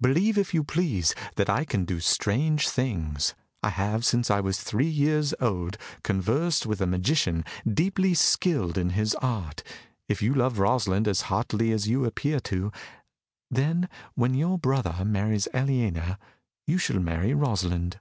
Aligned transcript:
Believe, 0.00 0.38
if 0.38 0.54
you 0.54 0.62
please, 0.62 1.16
that 1.34 1.50
I 1.50 1.64
can 1.64 1.84
do 1.84 1.98
strange 1.98 2.68
things. 2.68 3.34
I 3.60 3.70
have, 3.70 4.04
since 4.04 4.30
I 4.30 4.38
was 4.38 4.60
three 4.62 4.86
years 4.86 5.34
old, 5.40 5.76
conversed 6.04 6.64
with 6.64 6.80
a 6.80 6.86
magician, 6.86 7.44
deeply 7.66 8.14
skilled 8.14 8.78
in 8.78 8.90
his 8.90 9.16
art. 9.16 9.64
If 10.06 10.22
you 10.22 10.32
love 10.32 10.60
Rosalind 10.60 11.08
as 11.08 11.22
heartily 11.22 11.72
as 11.72 11.88
you 11.88 12.04
appear 12.04 12.38
to 12.38 12.70
do, 12.70 12.72
then, 13.50 13.88
when 14.14 14.34
your 14.34 14.60
brother 14.60 15.04
marries 15.04 15.48
Aliena, 15.52 16.20
you 16.68 16.78
shall 16.78 17.00
marry 17.00 17.34
Rosalind. 17.34 17.98